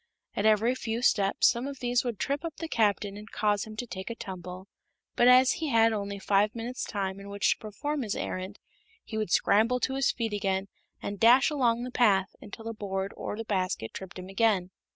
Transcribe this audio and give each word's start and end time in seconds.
At 0.35 0.47
every 0.47 0.73
few 0.73 1.03
steps 1.03 1.47
some 1.47 1.67
of 1.67 1.77
these 1.77 2.03
would 2.03 2.17
trip 2.17 2.43
up 2.43 2.55
the 2.57 2.67
Captain 2.67 3.17
and 3.17 3.29
cause 3.29 3.65
him 3.65 3.75
to 3.75 3.85
take 3.85 4.09
a 4.09 4.15
tumble, 4.15 4.67
but 5.15 5.27
as 5.27 5.51
he 5.51 5.67
had 5.69 5.93
only 5.93 6.17
five 6.17 6.55
minutes' 6.55 6.85
time 6.85 7.19
in 7.19 7.29
which 7.29 7.51
to 7.51 7.59
perform 7.59 8.01
his 8.01 8.15
errand 8.15 8.57
he 9.03 9.15
would 9.15 9.29
scramble 9.29 9.79
to 9.81 9.93
his 9.93 10.09
feet 10.11 10.33
again 10.33 10.69
and 11.03 11.19
dash 11.19 11.51
along 11.51 11.83
the 11.83 11.91
path 11.91 12.35
until 12.41 12.67
a 12.67 12.73
board 12.73 13.13
or 13.15 13.37
the 13.37 13.43
basket 13.45 13.93
tripped 13.93 14.17
him 14.17 14.27
again. 14.27 14.71